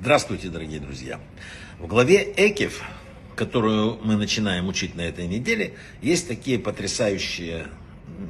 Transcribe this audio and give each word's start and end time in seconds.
Здравствуйте, 0.00 0.48
дорогие 0.48 0.80
друзья. 0.80 1.20
В 1.78 1.86
главе 1.86 2.26
Экев, 2.34 2.82
которую 3.36 3.98
мы 4.02 4.16
начинаем 4.16 4.66
учить 4.66 4.94
на 4.94 5.02
этой 5.02 5.26
неделе, 5.26 5.74
есть 6.00 6.26
такие 6.26 6.58
потрясающие 6.58 7.66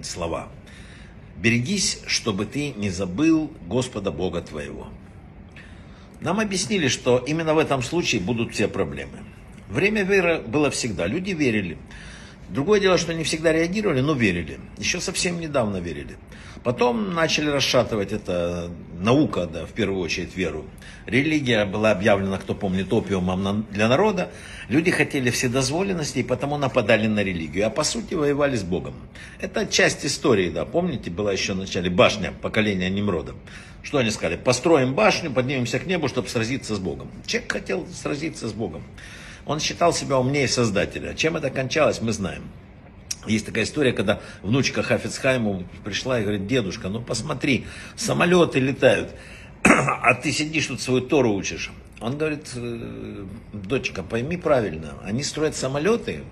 слова. 0.02 0.48
«Берегись, 1.36 2.00
чтобы 2.08 2.46
ты 2.46 2.72
не 2.72 2.90
забыл 2.90 3.52
Господа 3.68 4.10
Бога 4.10 4.40
твоего». 4.40 4.88
Нам 6.20 6.40
объяснили, 6.40 6.88
что 6.88 7.18
именно 7.18 7.54
в 7.54 7.58
этом 7.58 7.84
случае 7.84 8.20
будут 8.20 8.52
все 8.52 8.66
проблемы. 8.66 9.20
Время 9.68 10.02
веры 10.02 10.40
было 10.40 10.72
всегда. 10.72 11.06
Люди 11.06 11.30
верили. 11.30 11.78
Другое 12.50 12.80
дело, 12.80 12.98
что 12.98 13.14
не 13.14 13.22
всегда 13.22 13.52
реагировали, 13.52 14.00
но 14.00 14.12
верили. 14.12 14.58
Еще 14.76 15.00
совсем 15.00 15.38
недавно 15.38 15.76
верили. 15.76 16.16
Потом 16.64 17.14
начали 17.14 17.48
расшатывать 17.48 18.12
это 18.12 18.70
наука, 18.98 19.46
да, 19.46 19.66
в 19.66 19.70
первую 19.70 20.00
очередь 20.00 20.36
веру. 20.36 20.66
Религия 21.06 21.64
была 21.64 21.92
объявлена, 21.92 22.38
кто 22.38 22.54
помнит, 22.54 22.92
опиумом 22.92 23.66
для 23.70 23.88
народа. 23.88 24.30
Люди 24.68 24.90
хотели 24.90 25.30
вседозволенности 25.30 26.18
и 26.18 26.22
потому 26.24 26.58
нападали 26.58 27.06
на 27.06 27.22
религию, 27.22 27.66
а 27.66 27.70
по 27.70 27.84
сути 27.84 28.14
воевали 28.14 28.56
с 28.56 28.64
Богом. 28.64 28.94
Это 29.38 29.64
часть 29.64 30.04
истории, 30.04 30.50
да, 30.50 30.64
помните, 30.64 31.10
была 31.10 31.32
еще 31.32 31.54
в 31.54 31.58
начале 31.58 31.88
башня 31.88 32.32
поколения 32.42 32.90
Немрода. 32.90 33.34
Что 33.82 33.98
они 33.98 34.10
сказали? 34.10 34.36
Построим 34.36 34.94
башню, 34.94 35.30
поднимемся 35.30 35.78
к 35.78 35.86
небу, 35.86 36.08
чтобы 36.08 36.28
сразиться 36.28 36.74
с 36.74 36.78
Богом. 36.78 37.10
Человек 37.26 37.52
хотел 37.52 37.86
сразиться 37.94 38.48
с 38.48 38.52
Богом. 38.52 38.82
Он 39.50 39.58
считал 39.58 39.92
себя 39.92 40.16
умнее 40.16 40.46
Создателя. 40.46 41.12
Чем 41.12 41.36
это 41.36 41.50
кончалось, 41.50 42.00
мы 42.00 42.12
знаем. 42.12 42.44
Есть 43.26 43.46
такая 43.46 43.64
история, 43.64 43.92
когда 43.92 44.20
внучка 44.42 44.84
Хафицхайму 44.84 45.64
пришла 45.82 46.20
и 46.20 46.22
говорит, 46.22 46.46
дедушка, 46.46 46.88
ну 46.88 47.02
посмотри, 47.02 47.66
самолеты 47.96 48.60
летают, 48.60 49.10
а 49.64 50.14
ты 50.14 50.30
сидишь 50.30 50.66
тут 50.66 50.80
свою 50.80 51.00
Тору 51.00 51.32
учишь. 51.32 51.72
Он 52.00 52.16
говорит, 52.16 52.48
«Э, 52.54 53.24
дочка, 53.52 54.04
пойми 54.04 54.36
правильно, 54.36 54.94
они 55.02 55.24
строят 55.24 55.56
самолеты, 55.56 56.22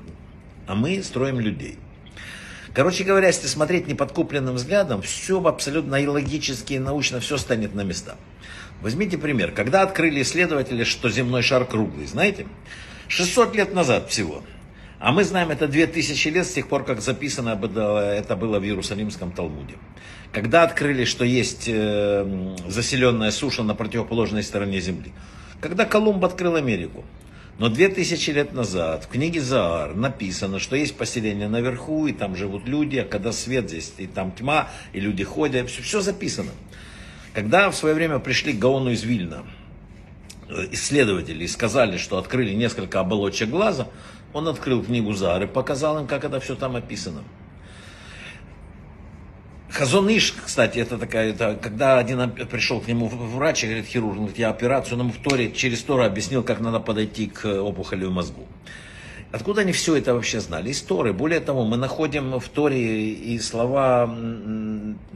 а 0.68 0.76
мы 0.76 1.02
строим 1.02 1.40
людей. 1.40 1.76
Короче 2.72 3.02
говоря, 3.02 3.26
если 3.26 3.48
смотреть 3.48 3.88
неподкупленным 3.88 4.54
взглядом, 4.54 5.02
все 5.02 5.44
абсолютно 5.44 5.96
и 5.96 6.06
логически, 6.06 6.74
и 6.74 6.78
научно, 6.78 7.18
все 7.18 7.36
станет 7.36 7.74
на 7.74 7.80
места. 7.80 8.14
Возьмите 8.80 9.18
пример. 9.18 9.50
Когда 9.50 9.82
открыли 9.82 10.22
исследователи, 10.22 10.84
что 10.84 11.10
земной 11.10 11.42
шар 11.42 11.64
круглый, 11.64 12.06
знаете? 12.06 12.46
600 13.08 13.56
лет 13.56 13.74
назад 13.74 14.10
всего. 14.10 14.42
А 15.00 15.12
мы 15.12 15.24
знаем, 15.24 15.50
это 15.50 15.68
2000 15.68 16.28
лет 16.28 16.46
с 16.46 16.52
тех 16.52 16.68
пор, 16.68 16.84
как 16.84 17.00
записано 17.00 17.50
это 17.50 18.36
было 18.36 18.58
в 18.58 18.64
Иерусалимском 18.64 19.32
Талмуде. 19.32 19.74
Когда 20.32 20.64
открыли, 20.64 21.04
что 21.04 21.24
есть 21.24 21.64
э, 21.68 22.56
заселенная 22.66 23.30
суша 23.30 23.62
на 23.62 23.74
противоположной 23.74 24.42
стороне 24.42 24.80
Земли. 24.80 25.12
Когда 25.60 25.84
Колумб 25.84 26.24
открыл 26.24 26.56
Америку. 26.56 27.04
Но 27.58 27.68
2000 27.68 28.30
лет 28.30 28.52
назад 28.52 29.04
в 29.04 29.08
книге 29.08 29.40
Заар 29.40 29.94
написано, 29.94 30.60
что 30.60 30.76
есть 30.76 30.96
поселение 30.96 31.48
наверху, 31.48 32.06
и 32.06 32.12
там 32.12 32.36
живут 32.36 32.68
люди, 32.68 32.98
а 32.98 33.04
когда 33.04 33.32
свет 33.32 33.68
здесь, 33.68 33.92
и 33.98 34.06
там 34.06 34.30
тьма, 34.30 34.68
и 34.92 35.00
люди 35.00 35.24
ходят, 35.24 35.68
все, 35.68 35.82
все 35.82 36.00
записано. 36.00 36.50
Когда 37.34 37.70
в 37.70 37.74
свое 37.74 37.96
время 37.96 38.20
пришли 38.20 38.52
к 38.52 38.58
Гаону 38.60 38.90
из 38.90 39.02
Вильна, 39.02 39.44
исследователи 40.72 41.46
сказали, 41.46 41.96
что 41.96 42.18
открыли 42.18 42.54
несколько 42.54 43.00
оболочек 43.00 43.50
глаза, 43.50 43.88
он 44.32 44.48
открыл 44.48 44.82
книгу 44.82 45.12
Зары, 45.12 45.46
показал 45.46 45.98
им, 45.98 46.06
как 46.06 46.24
это 46.24 46.40
все 46.40 46.54
там 46.54 46.76
описано. 46.76 47.22
Хазоныш, 49.70 50.34
кстати, 50.44 50.78
это 50.78 50.96
такая, 50.96 51.30
это, 51.30 51.58
когда 51.60 51.98
один 51.98 52.30
пришел 52.30 52.80
к 52.80 52.88
нему 52.88 53.06
врач, 53.08 53.64
говорит, 53.64 53.86
хирург, 53.86 54.16
говорит, 54.16 54.38
я 54.38 54.48
операцию 54.48 54.96
нам 54.96 55.12
в 55.12 55.18
Торе, 55.18 55.52
через 55.52 55.82
Тору 55.82 56.04
объяснил, 56.04 56.42
как 56.42 56.60
надо 56.60 56.80
подойти 56.80 57.26
к 57.26 57.46
опухоли 57.46 58.06
в 58.06 58.10
мозгу. 58.10 58.46
Откуда 59.30 59.60
они 59.60 59.72
все 59.72 59.94
это 59.96 60.14
вообще 60.14 60.40
знали? 60.40 60.70
Из 60.70 60.80
Торы. 60.80 61.12
Более 61.12 61.40
того, 61.40 61.64
мы 61.64 61.76
находим 61.76 62.40
в 62.40 62.48
Торе 62.48 63.12
и 63.12 63.38
слова 63.38 64.10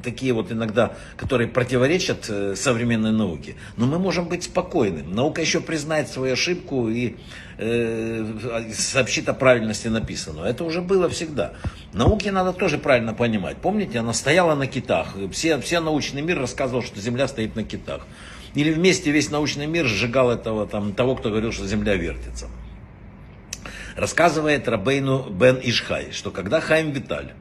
такие 0.03 0.35
вот 0.35 0.53
иногда, 0.53 0.93
которые 1.17 1.49
противоречат 1.49 2.27
э, 2.29 2.55
современной 2.55 3.13
науке. 3.13 3.55
Но 3.79 3.87
мы 3.87 3.99
можем 3.99 4.29
быть 4.29 4.45
спокойны. 4.45 5.03
Наука 5.03 5.41
еще 5.41 5.61
признает 5.61 6.09
свою 6.09 6.35
ошибку 6.35 6.91
и 6.91 7.17
э, 7.57 8.71
сообщит 8.75 9.31
о 9.31 9.33
правильности 9.33 9.89
написанного. 9.89 10.45
Это 10.45 10.65
уже 10.65 10.83
было 10.83 11.09
всегда. 11.09 11.55
Науке 11.95 12.33
надо 12.33 12.53
тоже 12.53 12.77
правильно 12.77 13.15
понимать. 13.15 13.57
Помните, 13.59 13.99
она 14.01 14.13
стояла 14.13 14.55
на 14.55 14.67
китах. 14.67 15.15
Все, 15.33 15.59
все 15.61 15.81
научный 15.81 16.21
мир 16.21 16.39
рассказывал, 16.39 16.83
что 16.83 17.01
Земля 17.01 17.29
стоит 17.29 17.57
на 17.57 17.65
китах. 17.65 18.07
Или 18.55 18.73
вместе 18.73 19.11
весь 19.11 19.31
научный 19.31 19.67
мир 19.67 19.87
сжигал 19.87 20.31
этого, 20.31 20.67
там, 20.67 20.93
того, 20.93 21.17
кто 21.17 21.31
говорил, 21.31 21.53
что 21.53 21.67
Земля 21.67 21.95
вертится. 21.95 22.49
Рассказывает 23.97 24.69
Рабейну 24.69 25.29
Бен 25.29 25.61
Ишхай, 25.63 26.13
что 26.13 26.31
когда 26.31 26.61
Хайм 26.61 26.93
Виталь 26.93 27.33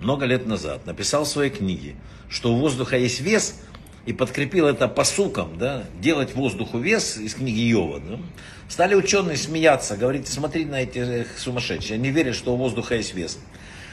много 0.00 0.26
лет 0.26 0.46
назад 0.46 0.84
написал 0.84 1.24
в 1.24 1.28
своей 1.28 1.50
книге, 1.50 1.94
что 2.28 2.52
у 2.52 2.56
воздуха 2.56 2.96
есть 2.96 3.20
вес, 3.20 3.60
и 4.04 4.12
подкрепил 4.12 4.66
это 4.66 4.88
посуком, 4.88 5.58
да, 5.58 5.84
делать 6.00 6.34
воздуху 6.34 6.78
вес 6.78 7.18
из 7.18 7.34
книги 7.34 7.60
Йова, 7.60 8.00
да, 8.00 8.18
стали 8.68 8.96
ученые 8.96 9.36
смеяться, 9.36 9.96
говорить, 9.96 10.26
смотри 10.26 10.64
на 10.64 10.82
эти 10.82 11.24
сумасшедшие, 11.36 11.94
они 11.94 12.10
верят, 12.10 12.34
что 12.34 12.54
у 12.54 12.56
воздуха 12.56 12.96
есть 12.96 13.14
вес. 13.14 13.38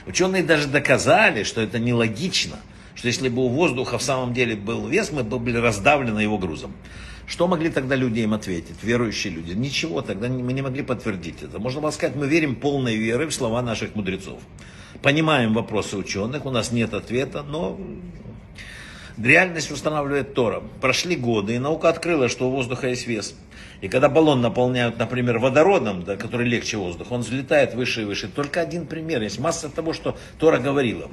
Ученые 0.07 0.41
даже 0.41 0.67
доказали, 0.67 1.43
что 1.43 1.61
это 1.61 1.77
нелогично, 1.77 2.57
что 2.99 3.07
если 3.07 3.29
бы 3.29 3.45
у 3.45 3.47
воздуха 3.47 3.97
в 3.97 4.03
самом 4.03 4.33
деле 4.33 4.57
был 4.57 4.85
вес, 4.89 5.13
мы 5.13 5.23
бы 5.23 5.39
были 5.39 5.55
раздавлены 5.55 6.19
его 6.19 6.37
грузом. 6.37 6.73
Что 7.27 7.47
могли 7.47 7.69
тогда 7.69 7.95
люди 7.95 8.19
им 8.19 8.33
ответить, 8.33 8.75
верующие 8.83 9.31
люди? 9.31 9.53
Ничего, 9.53 10.01
тогда 10.01 10.27
мы 10.27 10.51
не 10.51 10.61
могли 10.61 10.83
подтвердить 10.83 11.41
это. 11.41 11.59
Можно 11.59 11.79
было 11.79 11.91
сказать, 11.91 12.17
мы 12.17 12.27
верим 12.27 12.57
полной 12.57 12.97
верой 12.97 13.27
в 13.27 13.33
слова 13.33 13.61
наших 13.61 13.95
мудрецов. 13.95 14.41
Понимаем 15.01 15.53
вопросы 15.53 15.95
ученых, 15.95 16.45
у 16.45 16.51
нас 16.51 16.73
нет 16.73 16.93
ответа, 16.93 17.41
но 17.41 17.79
реальность 19.17 19.71
устанавливает 19.71 20.33
Тора. 20.33 20.61
Прошли 20.81 21.15
годы, 21.15 21.55
и 21.55 21.57
наука 21.57 21.88
открыла, 21.88 22.27
что 22.27 22.49
у 22.49 22.51
воздуха 22.51 22.89
есть 22.89 23.07
вес. 23.07 23.33
И 23.79 23.88
когда 23.88 24.09
баллон 24.09 24.41
наполняют, 24.41 24.99
например, 24.99 25.39
водородом, 25.39 26.03
да, 26.03 26.17
который 26.17 26.45
легче 26.49 26.75
воздуха, 26.75 27.13
он 27.13 27.21
взлетает 27.21 27.75
выше 27.75 28.01
и 28.01 28.03
выше. 28.03 28.27
Только 28.27 28.59
один 28.59 28.85
пример. 28.85 29.21
Есть 29.21 29.39
масса 29.39 29.69
того, 29.69 29.93
что 29.93 30.17
Тора 30.38 30.59
говорила. 30.59 31.09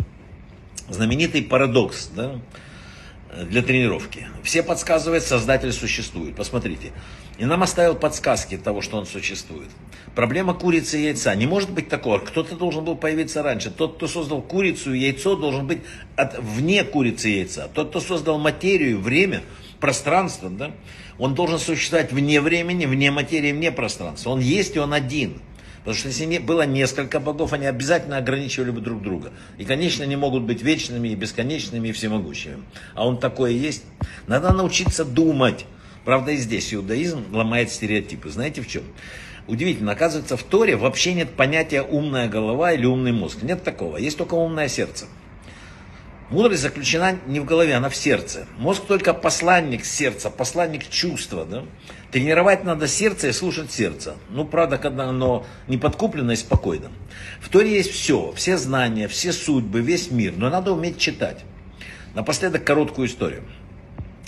Знаменитый 0.89 1.43
парадокс. 1.43 2.11
Да? 2.15 2.41
для 3.45 3.63
тренировки. 3.63 4.29
Все 4.43 4.63
подсказывают, 4.63 5.25
создатель 5.25 5.73
существует. 5.73 6.35
Посмотрите. 6.35 6.93
И 7.39 7.45
нам 7.45 7.63
оставил 7.63 7.95
подсказки 7.95 8.57
того, 8.57 8.81
что 8.81 8.97
он 8.97 9.07
существует. 9.07 9.69
Проблема 10.15 10.55
курицы 10.55 10.99
и 10.99 11.05
яйца. 11.05 11.35
Не 11.35 11.47
может 11.47 11.71
быть 11.71 11.89
такого. 11.89 12.19
Кто-то 12.19 12.57
должен 12.57 12.85
был 12.85 12.97
появиться 12.97 13.43
раньше. 13.43 13.71
Тот, 13.71 13.97
кто 13.97 14.09
создал 14.09 14.41
курицу 14.41 14.95
и 14.95 15.01
яйцо, 15.01 15.37
должен 15.37 15.67
быть 15.67 15.81
от, 16.17 16.39
вне 16.39 16.83
курицы 16.85 17.31
и 17.31 17.39
яйца. 17.41 17.69
Тот, 17.73 17.91
кто 17.91 18.01
создал 18.01 18.39
материю, 18.39 19.01
время, 19.01 19.43
пространство, 19.81 20.49
да, 20.49 20.71
он 21.19 21.35
должен 21.35 21.59
существовать 21.59 22.13
вне 22.13 22.41
времени, 22.41 22.87
вне 22.87 23.11
материи, 23.11 23.53
вне 23.53 23.71
пространства. 23.71 24.31
Он 24.31 24.41
есть, 24.41 24.77
и 24.77 24.79
он 24.79 24.95
один. 24.95 25.41
Потому 25.87 25.99
что 25.99 26.09
если 26.09 26.25
не, 26.25 26.41
было 26.41 26.67
несколько 26.67 27.21
богов, 27.21 27.53
они 27.53 27.67
обязательно 27.67 28.17
ограничивали 28.17 28.73
бы 28.73 28.81
друг 28.81 29.03
друга. 29.03 29.31
И, 29.57 29.65
конечно, 29.65 30.03
не 30.03 30.17
могут 30.17 30.43
быть 30.43 30.61
вечными, 30.61 31.11
и 31.11 31.15
бесконечными, 31.15 31.87
и 31.87 31.93
всемогущими. 31.93 32.57
А 32.97 33.07
он 33.07 33.21
такое 33.21 33.53
есть. 33.53 33.85
Надо 34.27 34.53
научиться 34.53 35.05
думать. 35.05 35.65
Правда, 36.05 36.33
и 36.33 36.39
здесь 36.39 36.75
иудаизм 36.75 37.33
ломает 37.33 37.71
стереотипы. 37.71 38.31
Знаете 38.31 38.63
в 38.63 38.67
чем? 38.67 38.83
Удивительно, 39.47 39.93
оказывается, 39.93 40.37
в 40.37 40.43
Торе 40.43 40.75
вообще 40.75 41.15
нет 41.15 41.31
понятия 41.31 41.83
умная 41.83 42.29
голова 42.29 42.73
или 42.73 42.85
умный 42.85 43.13
мозг. 43.13 43.45
Нет 43.45 43.63
такого. 43.63 43.97
Есть 43.97 44.19
только 44.19 44.35
умное 44.35 44.67
сердце. 44.67 45.07
Мудрость 46.29 46.63
заключена 46.63 47.19
не 47.29 47.39
в 47.39 47.45
голове, 47.45 47.75
она 47.75 47.89
в 47.89 47.95
сердце. 47.95 48.47
Мозг 48.59 48.83
только 48.87 49.15
посланник 49.15 49.85
сердца, 49.85 50.29
посланник 50.29 50.89
чувства. 50.89 51.45
Да? 51.45 51.63
Тренировать 52.11 52.65
надо 52.65 52.89
сердце 52.89 53.29
и 53.29 53.33
слушать 53.33 53.71
сердце. 53.71 54.17
Ну, 54.31 54.45
правда, 54.45 54.77
когда 54.77 55.05
оно 55.05 55.47
не 55.69 55.79
подкуплено 55.79 56.33
и 56.33 56.37
спокойно. 56.37 56.91
В 57.41 57.49
Торе 57.49 57.73
есть 57.73 57.93
все, 57.93 58.33
все 58.33 58.57
знания, 58.57 59.07
все 59.07 59.33
судьбы, 59.33 59.81
весь 59.81 60.11
мир, 60.11 60.35
но 60.37 60.51
надо 60.51 60.73
уметь 60.73 60.99
читать. 60.99 61.45
Напоследок 62.15 62.65
короткую 62.65 63.07
историю. 63.07 63.43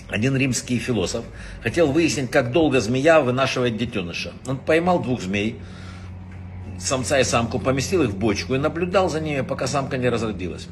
Один 0.08 0.36
римский 0.36 0.78
философ 0.78 1.24
хотел 1.62 1.90
выяснить, 1.90 2.30
как 2.30 2.52
долго 2.52 2.80
змея 2.80 3.20
вынашивает 3.20 3.76
детеныша. 3.76 4.32
Он 4.46 4.56
поймал 4.56 5.02
двух 5.02 5.20
змей, 5.20 5.56
самца 6.78 7.18
и 7.18 7.24
самку, 7.24 7.58
поместил 7.58 8.04
их 8.04 8.10
в 8.10 8.16
бочку 8.16 8.54
и 8.54 8.58
наблюдал 8.58 9.10
за 9.10 9.20
ними, 9.20 9.40
пока 9.40 9.66
самка 9.66 9.98
не 9.98 10.08
разродилась. 10.08 10.68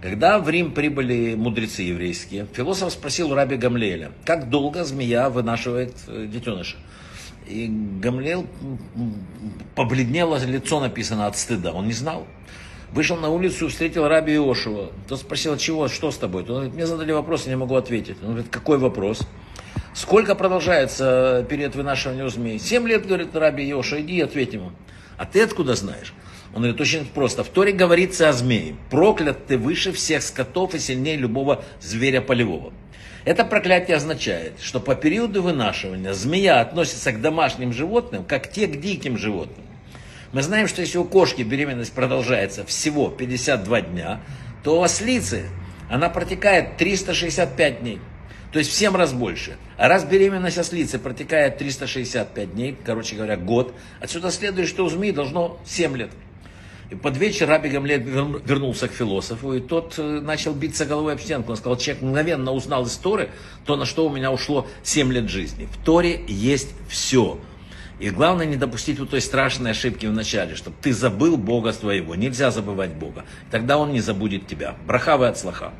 Когда 0.00 0.38
в 0.38 0.48
Рим 0.48 0.72
прибыли 0.72 1.34
мудрецы 1.34 1.82
еврейские, 1.82 2.46
философ 2.52 2.92
спросил 2.92 3.32
у 3.32 3.34
раби 3.34 3.56
Гамлеля, 3.56 4.12
как 4.24 4.48
долго 4.48 4.84
змея 4.84 5.28
вынашивает 5.28 5.92
э, 6.06 6.26
детеныша. 6.26 6.76
И 7.48 7.66
Гамлел 7.68 8.46
побледнело 9.74 10.38
лицо 10.44 10.78
написано 10.80 11.26
от 11.26 11.36
стыда, 11.36 11.72
он 11.72 11.86
не 11.86 11.94
знал. 11.94 12.26
Вышел 12.92 13.16
на 13.16 13.28
улицу, 13.28 13.66
и 13.66 13.68
встретил 13.68 14.06
раби 14.06 14.34
Иошева. 14.34 14.92
Тот 15.08 15.20
спросил, 15.20 15.56
чего, 15.56 15.88
что 15.88 16.10
с 16.10 16.16
тобой? 16.16 16.42
Он 16.42 16.48
говорит, 16.48 16.74
мне 16.74 16.86
задали 16.86 17.12
вопрос, 17.12 17.44
я 17.44 17.50
не 17.50 17.56
могу 17.56 17.74
ответить. 17.74 18.16
Он 18.22 18.28
говорит, 18.28 18.50
какой 18.50 18.78
вопрос? 18.78 19.26
Сколько 19.94 20.34
продолжается 20.36 21.44
период 21.50 21.74
вынашивания 21.74 22.24
у 22.24 22.28
змей? 22.28 22.58
Семь 22.58 22.86
лет, 22.86 23.04
говорит 23.04 23.34
Раби 23.34 23.64
Йоша, 23.64 24.00
иди 24.00 24.20
ответь 24.20 24.54
ему. 24.54 24.70
А 25.16 25.26
ты 25.26 25.42
откуда 25.42 25.74
знаешь? 25.74 26.14
Он 26.54 26.62
говорит, 26.62 26.80
очень 26.80 27.04
просто. 27.06 27.44
В 27.44 27.48
Торе 27.48 27.72
говорится 27.72 28.28
о 28.28 28.32
змее. 28.32 28.74
Проклят 28.90 29.46
ты 29.46 29.58
выше 29.58 29.92
всех 29.92 30.22
скотов 30.22 30.74
и 30.74 30.78
сильнее 30.78 31.16
любого 31.16 31.62
зверя 31.80 32.20
полевого. 32.20 32.72
Это 33.24 33.44
проклятие 33.44 33.96
означает, 33.96 34.54
что 34.60 34.80
по 34.80 34.94
периоду 34.94 35.42
вынашивания 35.42 36.14
змея 36.14 36.60
относится 36.60 37.12
к 37.12 37.20
домашним 37.20 37.72
животным, 37.72 38.24
как 38.24 38.50
те 38.50 38.66
к 38.66 38.80
диким 38.80 39.18
животным. 39.18 39.66
Мы 40.32 40.42
знаем, 40.42 40.68
что 40.68 40.80
если 40.80 40.98
у 40.98 41.04
кошки 41.04 41.42
беременность 41.42 41.92
продолжается 41.92 42.64
всего 42.64 43.08
52 43.10 43.80
дня, 43.82 44.20
то 44.62 44.78
у 44.78 44.82
ослицы 44.82 45.44
она 45.90 46.08
протекает 46.08 46.76
365 46.76 47.80
дней. 47.80 48.00
То 48.52 48.58
есть 48.58 48.70
в 48.70 48.74
7 48.74 48.96
раз 48.96 49.12
больше. 49.12 49.56
А 49.76 49.88
раз 49.88 50.04
беременность 50.04 50.56
ослицы 50.56 50.98
протекает 50.98 51.58
365 51.58 52.54
дней, 52.54 52.76
короче 52.82 53.14
говоря, 53.14 53.36
год, 53.36 53.74
отсюда 54.00 54.30
следует, 54.30 54.68
что 54.68 54.86
у 54.86 54.88
змеи 54.88 55.10
должно 55.10 55.58
7 55.66 55.96
лет. 55.96 56.10
И 56.90 56.94
под 56.94 57.18
вечер 57.18 57.46
Раби 57.48 57.68
Гамлет 57.68 58.02
вернулся 58.04 58.88
к 58.88 58.92
философу, 58.92 59.52
и 59.52 59.60
тот 59.60 59.94
э, 59.98 60.20
начал 60.20 60.54
биться 60.54 60.86
головой 60.86 61.12
об 61.12 61.20
стенку. 61.20 61.50
Он 61.50 61.56
сказал, 61.58 61.76
человек 61.76 62.02
мгновенно 62.02 62.52
узнал 62.52 62.86
из 62.86 62.96
Торы 62.96 63.28
то, 63.66 63.76
на 63.76 63.84
что 63.84 64.06
у 64.06 64.10
меня 64.10 64.32
ушло 64.32 64.66
7 64.84 65.12
лет 65.12 65.28
жизни. 65.28 65.68
В 65.70 65.84
Торе 65.84 66.24
есть 66.26 66.70
все. 66.88 67.38
И 67.98 68.08
главное 68.08 68.46
не 68.46 68.56
допустить 68.56 68.98
вот 68.98 69.10
той 69.10 69.20
страшной 69.20 69.72
ошибки 69.72 70.06
в 70.06 70.12
начале, 70.12 70.54
чтобы 70.54 70.76
ты 70.80 70.94
забыл 70.94 71.36
Бога 71.36 71.72
своего. 71.72 72.14
Нельзя 72.14 72.50
забывать 72.50 72.94
Бога. 72.94 73.26
Тогда 73.50 73.76
Он 73.76 73.92
не 73.92 74.00
забудет 74.00 74.46
тебя. 74.46 74.76
Брахавы 74.86 75.26
от 75.26 75.36
слаха. 75.36 75.72